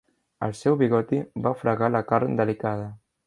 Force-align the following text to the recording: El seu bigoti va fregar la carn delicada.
El 0.45 0.53
seu 0.59 0.77
bigoti 0.79 1.19
va 1.47 1.53
fregar 1.61 1.91
la 1.97 2.03
carn 2.13 2.41
delicada. 2.43 2.89